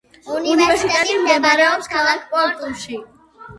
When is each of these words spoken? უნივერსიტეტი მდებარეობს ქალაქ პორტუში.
უნივერსიტეტი 0.37 1.19
მდებარეობს 1.19 1.93
ქალაქ 1.93 2.27
პორტუში. 2.35 3.01